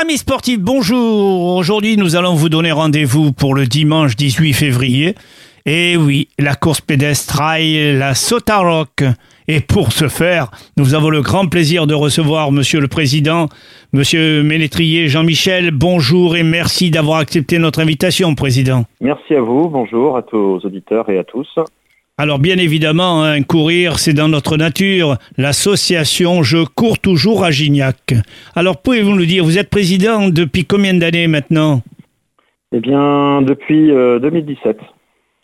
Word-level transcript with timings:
Amis 0.00 0.16
sportifs, 0.16 0.58
bonjour. 0.58 1.56
Aujourd'hui, 1.56 1.98
nous 1.98 2.16
allons 2.16 2.32
vous 2.32 2.48
donner 2.48 2.72
rendez-vous 2.72 3.32
pour 3.32 3.54
le 3.54 3.66
dimanche 3.66 4.16
18 4.16 4.54
février. 4.54 5.14
Et 5.66 5.98
oui, 5.98 6.28
la 6.38 6.54
course 6.54 6.80
pédestre 6.80 7.34
trail, 7.34 7.98
la 7.98 8.14
Sotaroc. 8.14 9.02
Et 9.46 9.60
pour 9.60 9.92
ce 9.92 10.08
faire, 10.08 10.50
nous 10.78 10.94
avons 10.94 11.10
le 11.10 11.20
grand 11.20 11.48
plaisir 11.48 11.86
de 11.86 11.92
recevoir 11.92 12.50
Monsieur 12.50 12.80
le 12.80 12.88
Président, 12.88 13.50
Monsieur 13.92 14.42
Ménétrier 14.42 15.08
Jean-Michel. 15.08 15.70
Bonjour 15.70 16.34
et 16.34 16.44
merci 16.44 16.90
d'avoir 16.90 17.18
accepté 17.18 17.58
notre 17.58 17.80
invitation, 17.80 18.34
Président. 18.34 18.84
Merci 19.02 19.34
à 19.34 19.42
vous, 19.42 19.68
bonjour 19.68 20.16
à 20.16 20.22
tous 20.22 20.38
aux 20.38 20.64
auditeurs 20.64 21.10
et 21.10 21.18
à 21.18 21.24
tous. 21.24 21.48
Alors 22.22 22.38
bien 22.38 22.58
évidemment, 22.58 23.24
hein, 23.24 23.42
courir, 23.42 23.98
c'est 23.98 24.12
dans 24.12 24.28
notre 24.28 24.58
nature. 24.58 25.16
L'association 25.38 26.42
Je 26.42 26.58
cours 26.66 26.98
toujours 26.98 27.44
à 27.44 27.50
Gignac. 27.50 28.12
Alors 28.54 28.76
pouvez-vous 28.76 29.14
nous 29.14 29.24
dire, 29.24 29.42
vous 29.42 29.56
êtes 29.56 29.70
président 29.70 30.28
depuis 30.28 30.66
combien 30.66 30.92
d'années 30.92 31.28
maintenant? 31.28 31.80
Eh 32.74 32.80
bien, 32.80 33.40
depuis 33.40 33.90
euh, 33.90 34.18
2017. 34.18 34.76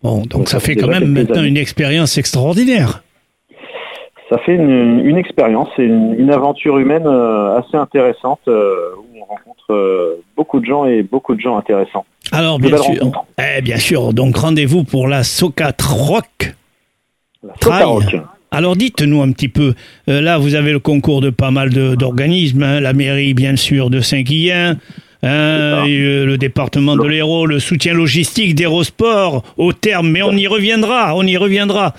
Bon, 0.02 0.18
donc, 0.18 0.28
Donc, 0.28 0.48
ça 0.50 0.60
ça 0.60 0.66
fait 0.66 0.76
quand 0.76 0.88
même 0.88 1.06
maintenant 1.06 1.36
années. 1.36 1.48
une 1.48 1.56
expérience 1.56 2.18
extraordinaire. 2.18 3.02
Ça 4.28 4.36
fait 4.44 4.56
une, 4.56 5.00
une 5.02 5.16
expérience 5.16 5.70
et 5.78 5.84
une, 5.84 6.14
une 6.18 6.30
aventure 6.30 6.76
humaine 6.76 7.06
euh, 7.06 7.56
assez 7.56 7.78
intéressante 7.78 8.40
euh, 8.48 8.90
où 8.98 9.22
on 9.22 9.24
rencontre 9.24 9.70
euh, 9.70 10.22
beaucoup 10.36 10.60
de 10.60 10.66
gens 10.66 10.84
et 10.84 11.02
beaucoup 11.02 11.34
de 11.36 11.40
gens 11.40 11.56
intéressants. 11.56 12.04
Alors 12.32 12.58
bien 12.58 12.76
sûr, 12.76 13.24
eh, 13.38 13.62
bien 13.62 13.78
sûr, 13.78 14.12
donc 14.12 14.36
rendez-vous 14.36 14.84
pour 14.84 15.08
la 15.08 15.22
Socat 15.22 15.72
Rock. 15.82 16.52
Trail. 17.60 18.20
Alors 18.50 18.76
dites-nous 18.76 19.22
un 19.22 19.32
petit 19.32 19.48
peu, 19.48 19.74
euh, 20.08 20.20
là 20.20 20.38
vous 20.38 20.54
avez 20.54 20.72
le 20.72 20.78
concours 20.78 21.20
de 21.20 21.30
pas 21.30 21.50
mal 21.50 21.70
d'organismes, 21.70 22.62
hein, 22.62 22.80
la 22.80 22.92
mairie 22.92 23.34
bien 23.34 23.56
sûr 23.56 23.90
de 23.90 24.00
Saint-Guillain, 24.00 24.70
hein, 25.22 25.28
euh, 25.88 26.24
le 26.24 26.38
département 26.38 26.96
de 26.96 27.02
Le- 27.02 27.08
l'Hérault, 27.08 27.46
le 27.46 27.58
soutien 27.58 27.92
logistique 27.92 28.54
d'Hérosport 28.54 29.42
au 29.56 29.72
terme, 29.72 30.08
mais 30.10 30.22
on 30.22 30.32
y 30.32 30.46
reviendra, 30.46 31.14
on 31.16 31.24
y 31.24 31.36
reviendra. 31.36 31.94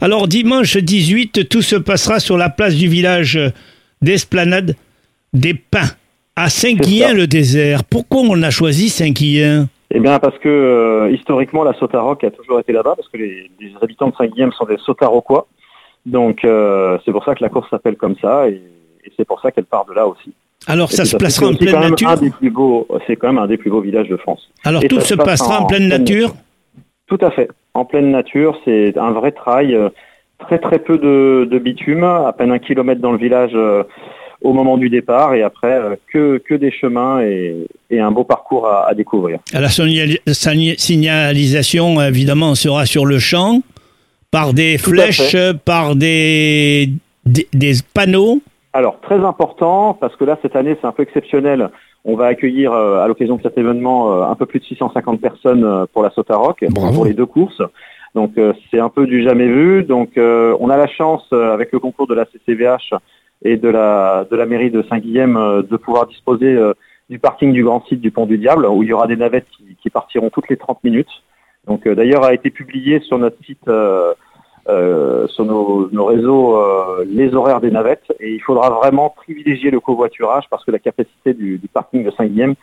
Alors 0.00 0.26
dimanche 0.28 0.76
18, 0.76 1.48
tout 1.48 1.62
se 1.62 1.76
passera 1.76 2.18
sur 2.18 2.36
la 2.36 2.50
place 2.50 2.74
du 2.74 2.88
village 2.88 3.38
d'Esplanade 4.02 4.74
des 5.32 5.54
Pins, 5.54 5.90
à 6.36 6.50
Saint-Guillain-le-Désert. 6.50 7.84
Pourquoi 7.84 8.22
on 8.22 8.42
a 8.42 8.50
choisi 8.50 8.88
Saint-Guillain 8.88 9.68
Eh 9.94 10.00
bien, 10.00 10.18
parce 10.18 10.38
que 10.38 10.48
euh, 10.48 11.10
historiquement, 11.10 11.64
la 11.64 11.74
Sotaroc 11.74 12.24
a 12.24 12.30
toujours 12.30 12.58
été 12.60 12.72
là-bas, 12.72 12.94
parce 12.96 13.08
que 13.08 13.18
les, 13.18 13.50
les 13.60 13.72
habitants 13.82 14.08
de 14.08 14.14
Saint-Guillaume 14.16 14.52
sont 14.52 14.64
des 14.64 14.78
Sotaroquois. 14.78 15.46
Donc, 16.06 16.44
euh, 16.44 16.98
c'est 17.04 17.12
pour 17.12 17.24
ça 17.24 17.34
que 17.34 17.42
la 17.42 17.50
course 17.50 17.68
s'appelle 17.70 17.96
comme 17.96 18.16
ça, 18.16 18.48
et, 18.48 18.60
et 19.04 19.12
c'est 19.16 19.26
pour 19.26 19.40
ça 19.40 19.50
qu'elle 19.52 19.64
part 19.66 19.84
de 19.84 19.92
là 19.92 20.06
aussi. 20.06 20.32
Alors 20.66 20.90
Et 20.92 20.96
ça 20.96 21.04
se 21.04 21.16
placera 21.16 21.48
en 21.48 21.54
pleine 21.54 21.80
nature 21.80 22.14
C'est 23.06 23.16
quand 23.16 23.28
même 23.28 23.38
un 23.38 23.46
des 23.48 23.56
plus 23.56 23.70
beaux 23.70 23.80
villages 23.80 24.08
de 24.08 24.16
France. 24.16 24.48
Alors 24.64 24.82
et 24.84 24.88
tout 24.88 25.00
se 25.00 25.08
se 25.08 25.14
passe 25.14 25.26
passera 25.26 25.60
en 25.60 25.64
en 25.64 25.66
pleine 25.66 25.88
nature? 25.88 26.30
Tout 27.08 27.18
à 27.20 27.30
fait. 27.30 27.48
En 27.74 27.84
pleine 27.84 28.10
nature, 28.12 28.58
c'est 28.64 28.96
un 28.96 29.10
vrai 29.10 29.32
trail. 29.32 29.74
euh, 29.74 29.90
Très 30.38 30.58
très 30.58 30.80
peu 30.80 30.98
de, 30.98 31.46
de 31.48 31.58
bitume, 31.58 32.02
à 32.02 32.32
peine 32.32 32.50
un 32.50 32.58
kilomètre 32.58 33.00
dans 33.00 33.12
le 33.12 33.18
village 33.18 33.52
au 34.42 34.52
moment 34.52 34.76
du 34.76 34.88
départ, 34.90 35.34
et 35.34 35.42
après 35.42 35.72
euh, 35.72 35.94
que, 36.12 36.38
que 36.38 36.54
des 36.54 36.70
chemins 36.70 37.20
et, 37.22 37.66
et 37.90 38.00
un 38.00 38.10
beau 38.10 38.24
parcours 38.24 38.66
à, 38.66 38.88
à 38.88 38.94
découvrir. 38.94 39.38
La 39.52 39.68
signali- 39.68 40.18
signa- 40.26 40.74
signalisation, 40.78 42.00
évidemment, 42.00 42.54
sera 42.54 42.86
sur 42.86 43.06
le 43.06 43.18
champ, 43.18 43.60
par 44.30 44.52
des 44.54 44.76
Tout 44.78 44.90
à 44.90 44.94
flèches, 44.94 45.36
par 45.64 45.94
des, 45.96 46.90
des, 47.26 47.46
des 47.52 47.72
panneaux. 47.94 48.40
Alors 48.72 48.98
très 49.02 49.16
important, 49.22 49.92
parce 50.00 50.16
que 50.16 50.24
là 50.24 50.38
cette 50.40 50.56
année 50.56 50.76
c'est 50.80 50.86
un 50.86 50.92
peu 50.92 51.02
exceptionnel. 51.02 51.68
On 52.04 52.16
va 52.16 52.26
accueillir 52.26 52.72
euh, 52.72 52.98
à 53.04 53.06
l'occasion 53.06 53.36
de 53.36 53.42
cet 53.42 53.58
événement 53.58 54.12
euh, 54.12 54.22
un 54.24 54.34
peu 54.34 54.46
plus 54.46 54.58
de 54.60 54.64
650 54.64 55.20
personnes 55.20 55.62
euh, 55.64 55.84
pour 55.92 56.02
la 56.02 56.10
Sotaroc, 56.10 56.64
Bravo. 56.70 56.94
pour 56.94 57.04
les 57.04 57.12
deux 57.12 57.26
courses. 57.26 57.60
Donc 58.14 58.32
euh, 58.38 58.52
c'est 58.70 58.80
un 58.80 58.88
peu 58.88 59.06
du 59.06 59.22
jamais 59.22 59.46
vu. 59.46 59.84
Donc 59.84 60.16
euh, 60.16 60.56
on 60.58 60.70
a 60.70 60.76
la 60.78 60.88
chance 60.88 61.22
euh, 61.34 61.52
avec 61.52 61.70
le 61.70 61.78
concours 61.80 62.06
de 62.06 62.14
la 62.14 62.24
CCVH 62.24 62.94
et 63.44 63.56
de 63.56 63.68
la 63.68 64.26
de 64.30 64.36
la 64.36 64.46
mairie 64.46 64.70
de 64.70 64.82
Saint-Guilhem 64.88 65.36
euh, 65.36 65.62
de 65.62 65.76
pouvoir 65.76 66.06
disposer 66.06 66.54
euh, 66.54 66.74
du 67.10 67.18
parking 67.18 67.52
du 67.52 67.64
grand 67.64 67.84
site 67.86 68.00
du 68.00 68.10
Pont 68.10 68.26
du 68.26 68.38
Diable 68.38 68.66
où 68.66 68.82
il 68.82 68.88
y 68.88 68.92
aura 68.92 69.06
des 69.06 69.16
navettes 69.16 69.46
qui, 69.80 69.90
partiront 69.90 70.30
toutes 70.30 70.48
les 70.48 70.56
30 70.56 70.82
minutes. 70.84 71.10
Donc 71.66 71.86
euh, 71.86 71.94
d'ailleurs 71.94 72.24
a 72.24 72.32
été 72.32 72.50
publié 72.50 73.00
sur 73.00 73.18
notre 73.18 73.36
site 73.44 73.64
sur 73.64 75.44
nos, 75.44 76.04
réseaux 76.04 76.56
les 77.04 77.34
horaires 77.34 77.60
des 77.60 77.70
navettes 77.70 78.12
et 78.20 78.32
il 78.32 78.40
faudra 78.40 78.70
vraiment 78.70 79.10
privilégier 79.10 79.70
le 79.70 79.80
covoiturage 79.80 80.44
parce 80.48 80.64
que 80.64 80.70
la 80.70 80.78
capacité 80.78 81.34
du, 81.34 81.60
parking 81.72 82.04
de 82.04 82.10
Saint-Guilhem 82.12 82.54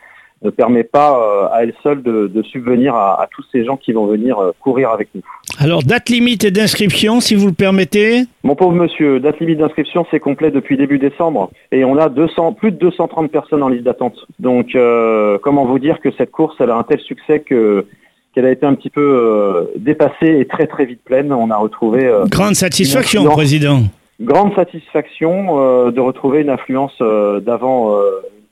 ne 0.42 0.50
permet 0.50 0.84
pas 0.84 1.50
à 1.52 1.62
elle 1.62 1.74
seule 1.82 2.02
de, 2.02 2.42
subvenir 2.42 2.94
à, 2.94 3.28
tous 3.30 3.44
ces 3.52 3.64
gens 3.64 3.76
qui 3.76 3.92
vont 3.92 4.06
venir 4.06 4.38
courir 4.60 4.90
avec 4.90 5.10
nous. 5.14 5.22
Alors, 5.58 5.82
date 5.82 6.08
limite 6.08 6.46
d'inscription, 6.46 7.20
si 7.20 7.34
vous 7.34 7.46
le 7.46 7.52
permettez. 7.52 8.24
Mon 8.44 8.54
pauvre 8.54 8.72
monsieur, 8.72 9.20
date 9.20 9.40
limite 9.40 9.58
d'inscription, 9.58 10.06
c'est 10.10 10.20
complet 10.20 10.50
depuis 10.50 10.76
début 10.76 10.98
décembre 10.98 11.50
et 11.72 11.84
on 11.84 11.96
a 11.98 12.08
200, 12.08 12.52
plus 12.54 12.72
de 12.72 12.78
230 12.78 13.30
personnes 13.30 13.62
en 13.62 13.68
liste 13.68 13.84
d'attente. 13.84 14.26
Donc, 14.38 14.74
euh, 14.74 15.38
comment 15.42 15.64
vous 15.64 15.78
dire 15.78 16.00
que 16.00 16.10
cette 16.16 16.30
course, 16.30 16.56
elle 16.60 16.70
a 16.70 16.76
un 16.76 16.82
tel 16.82 17.00
succès 17.00 17.40
que 17.40 17.86
qu'elle 18.32 18.46
a 18.46 18.52
été 18.52 18.64
un 18.64 18.74
petit 18.74 18.90
peu 18.90 19.00
euh, 19.02 19.64
dépassée 19.76 20.38
et 20.38 20.46
très 20.46 20.68
très 20.68 20.84
vite 20.84 21.00
pleine. 21.04 21.32
On 21.32 21.50
a 21.50 21.56
retrouvé 21.56 22.06
euh, 22.06 22.26
Grande 22.26 22.54
satisfaction. 22.54 23.24
Président. 23.24 23.82
grande 24.20 24.54
satisfaction 24.54 25.90
de 25.90 26.00
retrouver 26.00 26.42
une 26.42 26.50
influence 26.50 26.96
d'avant 27.00 27.98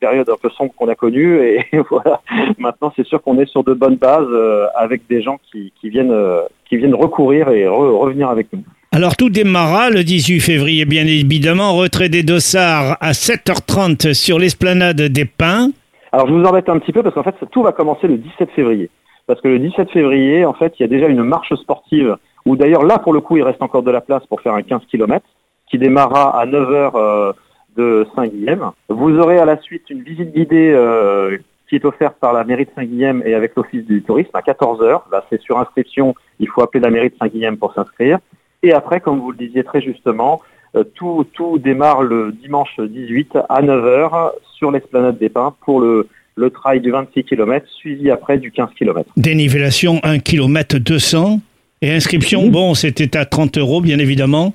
une 0.01 0.09
période 0.09 0.29
un 0.31 0.37
peu 0.41 0.51
sombre 0.51 0.73
qu'on 0.77 0.89
a 0.89 0.95
connue 0.95 1.41
et, 1.41 1.65
voilà 1.91 2.21
maintenant 2.59 2.93
c'est 2.97 3.07
sûr 3.07 3.23
qu'on 3.23 3.39
est 3.39 3.47
sur 3.47 3.65
de 3.65 3.75
bonnes 3.75 3.97
bases 3.97 4.27
euh, 4.31 4.67
avec 4.75 5.07
des 5.09 5.23
gens 5.23 5.39
qui, 5.51 5.73
qui 5.81 5.91
viennent 5.91 6.13
euh, 6.13 6.43
qui 6.69 6.77
viennent 6.77 6.95
recourir 6.95 7.49
et 7.51 7.65
re- 7.65 7.99
revenir 7.99 8.29
avec 8.29 8.49
nous. 8.53 8.63
Alors, 8.93 9.17
tout 9.17 9.29
démarra 9.31 9.91
le 9.91 10.03
18 10.03 10.41
février, 10.41 10.85
bien 10.85 11.07
évidemment. 11.07 11.75
Retrait 11.75 12.09
des 12.09 12.23
dossards 12.23 12.97
à 13.01 13.13
7h30 13.13 14.15
sur 14.15 14.39
l'esplanade 14.39 15.01
des 15.01 15.25
Pins. 15.25 15.71
Alors 16.11 16.27
je 16.27 16.33
vous 16.33 16.43
embête 16.45 16.71
un 16.71 16.79
petit 16.79 16.93
peu 16.93 17.03
parce 17.03 17.15
qu'en 17.15 17.23
fait 17.23 17.35
tout 17.53 17.63
va 17.63 17.73
commencer 17.73 18.09
le 18.09 18.17
17 18.17 18.49
février 18.57 18.89
parce 19.27 19.43
que 19.43 19.49
le 19.49 19.59
17 19.59 19.91
février 19.91 20.47
en 20.47 20.55
fait 20.55 20.73
il 20.79 20.83
y 20.83 20.85
a 20.87 20.89
déjà 20.89 21.07
une 21.07 21.23
marche 21.23 21.53
sportive 21.57 22.17
où 22.47 22.57
d'ailleurs 22.57 22.83
là 22.83 22.99
pour 22.99 23.13
le 23.13 23.21
coup 23.21 23.37
il 23.37 23.43
reste 23.43 23.61
encore 23.61 23.83
de 23.83 23.91
la 23.91 24.01
place 24.01 24.25
pour 24.27 24.41
faire 24.41 24.55
un 24.55 24.63
15 24.63 24.81
km 24.91 25.23
qui 25.71 25.77
démarrera 25.77 26.41
à 26.41 26.47
9h 26.47 26.93
euh, 26.95 27.33
de 27.77 28.07
Saint-Guilhem. 28.17 28.71
Vous 28.89 29.19
aurez 29.19 29.37
à 29.37 29.45
la 29.45 29.61
suite 29.61 29.83
une 29.91 30.03
visite 30.03 30.35
guidée 30.35 30.73
euh, 30.75 31.37
qui 31.69 31.77
est 31.77 31.85
offerte 31.85 32.17
par 32.21 32.33
la 32.33 32.45
mairie 32.45 32.65
de 32.65 32.71
Saint-Guilhem 32.75 33.23
et 33.27 33.35
avec 33.35 33.53
l'office 33.57 33.85
du 33.85 34.03
tourisme 34.03 34.31
à 34.35 34.41
14h. 34.41 35.03
Là 35.13 35.25
c'est 35.31 35.41
sur 35.41 35.59
inscription, 35.59 36.15
il 36.41 36.49
faut 36.49 36.63
appeler 36.63 36.83
la 36.83 36.91
mairie 36.91 37.11
de 37.11 37.15
Saint-Guilhem 37.21 37.57
pour 37.57 37.75
s'inscrire. 37.75 38.19
Et 38.63 38.73
après, 38.73 39.01
comme 39.01 39.21
vous 39.21 39.31
le 39.31 39.37
disiez 39.37 39.63
très 39.65 39.81
justement, 39.81 40.41
euh, 40.77 40.83
tout, 40.95 41.25
tout 41.33 41.59
démarre 41.59 42.03
le 42.03 42.33
dimanche 42.33 42.79
18 42.81 43.39
à 43.49 43.63
9h 43.63 44.31
sur 44.57 44.71
l'esplanade 44.71 45.19
des 45.19 45.29
Pins 45.29 45.55
pour 45.65 45.81
le, 45.81 46.09
le 46.35 46.51
trail 46.51 46.81
du 46.81 46.91
26 46.91 47.25
km, 47.25 47.67
suivi 47.69 48.11
après 48.11 48.39
du 48.39 48.51
15 48.51 48.71
km. 48.77 49.09
Dénivellation 49.17 50.01
1 50.03 50.19
km 50.19 50.79
200. 50.79 51.41
Et 51.81 51.93
inscription, 51.93 52.43
Mhm. 52.47 52.51
bon, 52.51 52.75
c'était 52.75 53.17
à 53.17 53.25
30 53.25 53.57
euros, 53.59 53.81
bien 53.81 53.99
évidemment. 54.01 54.53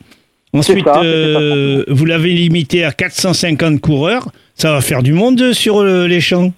Ensuite, 0.53 0.83
ça, 0.85 1.01
euh, 1.01 1.83
vous 1.87 2.05
l'avez 2.05 2.29
limité 2.31 2.83
à 2.83 2.91
450 2.91 3.79
coureurs. 3.79 4.27
Ça 4.55 4.71
va 4.73 4.81
faire 4.81 5.01
du 5.01 5.13
monde 5.13 5.53
sur 5.53 5.79
euh, 5.81 6.05
les 6.07 6.19
champs. 6.19 6.51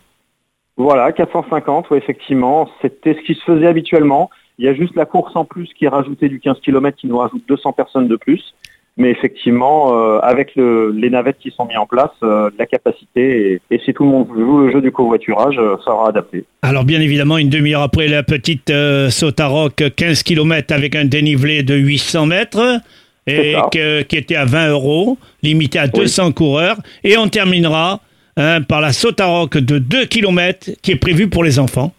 Voilà, 0.77 1.11
450, 1.11 1.87
oui, 1.91 1.97
effectivement, 1.97 2.69
c'était 2.81 3.13
ce 3.13 3.21
qui 3.25 3.35
se 3.35 3.41
faisait 3.45 3.67
habituellement. 3.67 4.29
Il 4.59 4.65
y 4.65 4.67
a 4.69 4.73
juste 4.73 4.95
la 4.95 5.05
course 5.05 5.35
en 5.35 5.45
plus 5.45 5.69
qui 5.77 5.85
est 5.85 5.89
rajoutée 5.89 6.27
du 6.29 6.39
15 6.39 6.59
km 6.61 6.97
qui 6.97 7.07
nous 7.07 7.17
rajoute 7.17 7.43
200 7.47 7.73
personnes 7.73 8.07
de 8.07 8.15
plus. 8.15 8.53
Mais 8.97 9.09
effectivement, 9.11 9.91
euh, 9.97 10.19
avec 10.19 10.55
le, 10.55 10.89
les 10.91 11.09
navettes 11.09 11.37
qui 11.39 11.51
sont 11.51 11.65
mises 11.65 11.77
en 11.77 11.85
place, 11.85 12.11
euh, 12.23 12.49
la 12.57 12.65
capacité, 12.65 13.51
et, 13.51 13.61
et 13.75 13.79
si 13.83 13.93
tout 13.93 14.05
le 14.05 14.09
monde 14.09 14.27
joue 14.33 14.59
le 14.59 14.71
jeu 14.71 14.79
du 14.81 14.89
covoiturage, 14.89 15.57
euh, 15.59 15.75
ça 15.79 15.85
sera 15.91 16.07
adapté. 16.07 16.45
Alors, 16.61 16.85
bien 16.85 17.01
évidemment, 17.01 17.37
une 17.37 17.49
demi-heure 17.49 17.81
après, 17.81 18.07
la 18.07 18.23
petite 18.23 18.69
euh, 18.69 19.09
Sotaroc, 19.09 19.83
15 19.97 20.23
km 20.23 20.73
avec 20.73 20.95
un 20.95 21.03
dénivelé 21.03 21.61
de 21.63 21.75
800 21.75 22.25
mètres. 22.27 22.79
Et 23.27 23.55
que- 23.73 24.03
qui 24.03 24.17
était 24.17 24.35
à 24.35 24.45
20 24.45 24.69
euros, 24.69 25.17
limité 25.41 25.79
à 25.79 25.87
200 25.87 26.31
coureurs. 26.31 26.77
Et 27.03 27.17
on 27.17 27.27
terminera 27.27 27.99
hein, 28.37 28.61
par 28.61 28.81
la 28.81 28.93
Sotaroc 28.93 29.57
de 29.57 29.79
2 29.79 30.05
km 30.05 30.69
qui 30.81 30.91
est 30.91 30.95
prévue 30.97 31.29
pour 31.29 31.43
les 31.43 31.59
enfants. 31.59 31.93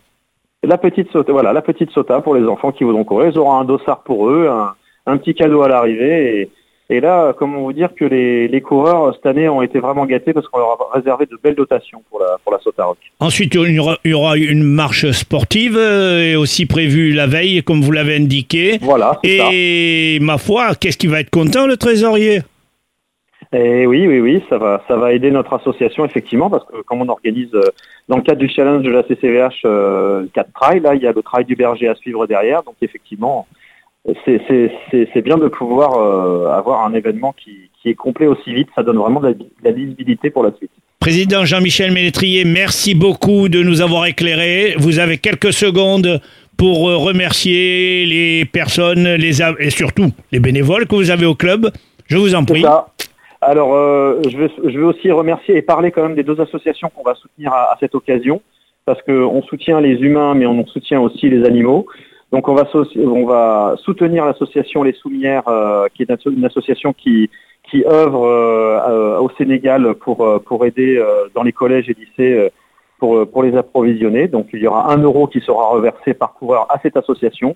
La 0.63 0.79
petite 0.79 1.11
sota, 1.13 1.33
voilà, 1.33 1.53
la 1.53 1.63
petite 1.63 1.91
sota 1.91 2.21
pour 2.21 2.35
les 2.35 2.45
enfants 2.47 2.73
qui 2.73 2.85
voudront 2.85 3.05
courir. 3.05 3.31
Ils 3.33 3.39
auront 3.39 3.55
un 3.55 3.65
dossard 3.65 4.03
pour 4.03 4.29
eux, 4.29 4.49
un, 4.49 4.75
un 5.07 5.17
petit 5.17 5.35
cadeau 5.35 5.63
à 5.63 5.69
l'arrivée. 5.69 6.41
Et, 6.41 6.97
et 6.97 7.01
là, 7.01 7.33
comment 7.39 7.61
vous 7.61 7.73
dire 7.73 7.91
que 7.95 8.05
les, 8.05 8.49
les 8.49 8.61
coureurs 8.61 9.15
cette 9.15 9.27
année 9.27 9.49
ont 9.49 9.63
été 9.63 9.79
vraiment 9.81 10.07
gâtés 10.07 10.33
parce 10.33 10.49
qu'on 10.49 10.59
leur 10.59 10.71
a 10.71 10.97
réservé 10.97 11.27
de 11.27 11.39
belles 11.43 11.55
dotations 11.55 12.03
pour 12.11 12.21
la, 12.21 12.37
pour 12.43 12.53
la 12.53 12.59
Sota 12.61 12.85
Rock. 12.85 12.99
Ensuite, 13.21 13.55
il 13.55 13.73
y 13.73 13.79
aura, 13.79 13.99
il 14.05 14.11
y 14.11 14.15
aura 14.15 14.37
une 14.37 14.63
marche 14.63 15.11
sportive 15.13 15.77
euh, 15.77 16.33
et 16.33 16.37
aussi 16.37 16.67
prévue 16.67 17.13
la 17.13 17.27
veille, 17.27 17.63
comme 17.63 17.83
vous 17.83 17.93
l'avez 17.93 18.17
indiqué. 18.17 18.79
Voilà, 18.83 19.19
ça. 19.23 19.49
Et 19.53 20.19
ma 20.21 20.39
foi, 20.39 20.75
qu'est-ce 20.75 20.99
qui 20.99 21.07
va 21.07 21.21
être 21.21 21.31
content 21.31 21.67
le 21.67 21.77
trésorier? 21.77 22.41
Et 23.57 23.87
oui, 23.87 24.07
oui, 24.07 24.21
oui, 24.21 24.43
ça 24.51 24.59
va, 24.59 24.83
ça 24.87 24.97
va 24.97 25.13
aider 25.13 25.31
notre 25.31 25.55
association 25.55 26.05
effectivement 26.05 26.51
parce 26.51 26.65
que 26.65 26.83
comme 26.83 27.01
on 27.01 27.09
organise 27.09 27.55
euh, 27.55 27.63
dans 28.09 28.17
le 28.17 28.23
cadre 28.23 28.39
du 28.39 28.49
challenge 28.49 28.83
de 28.83 28.91
la 28.91 29.03
CCVH 29.03 29.63
euh, 29.65 30.27
4 30.35 30.53
trails, 30.53 30.81
là, 30.81 30.95
il 30.95 31.03
y 31.03 31.07
a 31.07 31.13
le 31.13 31.23
trail 31.23 31.47
du 31.47 31.57
berger 31.57 31.89
à 31.89 31.95
suivre 31.95 32.27
derrière. 32.27 32.63
Donc 32.65 32.75
effectivement, 32.83 33.47
c'est 34.25 35.23
bien 35.23 35.39
de 35.39 35.49
pouvoir 35.49 35.99
euh, 35.99 36.51
avoir 36.51 36.85
un 36.85 36.93
événement 36.93 37.33
qui, 37.33 37.71
qui, 37.81 37.89
est 37.89 37.95
complet 37.95 38.27
aussi 38.27 38.53
vite. 38.53 38.69
Ça 38.75 38.83
donne 38.83 38.99
vraiment 38.99 39.21
de 39.21 39.29
la, 39.29 39.35
de 39.35 39.47
la 39.65 39.73
visibilité 39.73 40.29
pour 40.31 40.43
la 40.43 40.53
suite. 40.53 40.71
Président 41.01 41.45
Jean-Michel 41.45 41.93
Ménétrier, 41.93 42.45
merci 42.45 42.95
beaucoup 42.95 43.49
de 43.49 43.63
nous 43.63 43.81
avoir 43.81 44.07
éclairés. 44.07 44.75
Vous 44.79 44.99
avez 44.99 45.19
quelques 45.19 45.53
secondes 45.53 46.21
pour 46.59 46.91
euh, 46.91 46.97
remercier 46.97 48.05
les 48.07 48.45
personnes 48.45 49.15
les 49.15 49.41
et 49.41 49.71
surtout 49.71 50.13
les 50.31 50.41
bénévoles 50.41 50.87
que 50.87 50.95
vous 50.95 51.11
avez 51.11 51.27
au 51.27 51.35
club. 51.35 51.71
Je 52.07 52.17
vous 52.19 52.35
en 52.35 52.45
prie. 52.45 52.63
Ça. 52.63 52.87
Alors, 53.41 53.75
euh, 53.75 54.21
je, 54.29 54.39
vais 54.79 54.85
aussi 54.85 55.11
remercier 55.11 55.57
et 55.57 55.63
parler 55.63 55.91
quand 55.91 56.03
même 56.03 56.15
des 56.15 56.23
deux 56.23 56.41
associations 56.41 56.91
qu'on 56.95 57.03
va 57.03 57.15
soutenir 57.15 57.53
à, 57.53 57.77
cette 57.81 57.95
occasion, 57.95 58.41
parce 58.85 59.03
qu'on 59.03 59.43
soutient 59.43 59.81
les 59.81 59.95
humains, 59.95 60.35
mais 60.35 60.47
on 60.47 60.65
soutient 60.67 61.01
aussi 61.01 61.29
les 61.29 61.45
animaux. 61.45 61.87
Donc, 62.33 62.49
on 62.49 62.55
va, 62.55 63.77
soutenir 63.85 64.25
l'association 64.25 64.83
Les 64.83 64.93
Soumières, 64.93 65.47
euh, 65.49 65.87
qui 65.95 66.03
est 66.03 66.27
une 66.27 66.45
association 66.45 66.93
qui, 66.93 67.31
qui 67.71 67.85
œuvre 67.87 68.27
euh, 68.27 69.19
au 69.19 69.31
Sénégal 69.37 69.95
pour, 69.95 70.65
aider 70.65 71.03
dans 71.35 71.43
les 71.43 71.53
collèges 71.53 71.89
et 71.89 71.95
lycées 71.95 72.51
pour, 72.99 73.43
les 73.43 73.57
approvisionner. 73.57 74.29
Donc, 74.29 74.49
il 74.53 74.61
y 74.61 74.67
aura 74.67 74.93
un 74.93 74.99
euro 74.99 75.27
qui 75.27 75.41
sera 75.41 75.69
reversé 75.69 76.15
par 76.15 76.33
coureur 76.33 76.67
à 76.71 76.81
cette 76.81 76.97
association. 76.97 77.55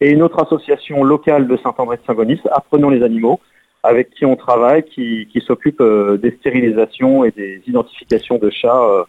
Et 0.00 0.10
une 0.10 0.22
autre 0.22 0.42
association 0.42 1.02
locale 1.02 1.46
de 1.46 1.56
Saint-André 1.56 1.96
de 1.96 2.02
Saint-Gonis, 2.06 2.40
Apprenons 2.50 2.90
les 2.90 3.02
animaux, 3.02 3.40
avec 3.84 4.14
qui 4.14 4.24
on 4.24 4.34
travaille, 4.34 4.82
qui, 4.82 5.28
qui 5.30 5.40
s'occupe 5.46 5.80
euh, 5.80 6.16
des 6.16 6.32
stérilisations 6.40 7.22
et 7.22 7.30
des 7.30 7.60
identifications 7.66 8.38
de 8.38 8.50
chats 8.50 8.82
euh, 8.82 9.02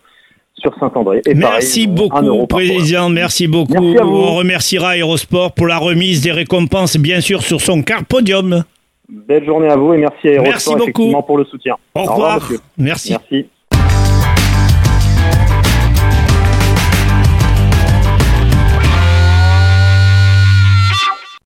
sur 0.54 0.78
Saint-André. 0.78 1.22
Merci 1.34 1.88
pareil, 1.88 2.28
beaucoup, 2.28 2.48
Président. 2.48 3.10
Merci 3.10 3.48
beaucoup. 3.48 3.74
Merci 3.74 4.04
on 4.04 4.36
remerciera 4.36 4.90
Aérosport 4.90 5.54
pour 5.54 5.68
la 5.68 5.78
remise 5.78 6.22
des 6.22 6.34
récompenses, 6.34 6.98
bien 6.98 7.22
sûr, 7.22 7.42
sur 7.42 7.62
son 7.62 7.84
car 7.84 8.06
podium. 8.06 8.64
Belle 9.08 9.46
journée 9.46 9.70
à 9.70 9.78
vous 9.78 9.94
et 9.94 9.98
merci 9.98 10.28
à 10.28 10.42
Aérosport 10.42 10.76
merci 10.78 10.92
beaucoup. 10.92 11.22
pour 11.22 11.38
le 11.38 11.46
soutien. 11.46 11.76
Au 11.94 12.02
revoir. 12.02 12.18
Au 12.18 12.40
revoir 12.40 12.62
merci. 12.78 13.12
Merci. 13.12 13.48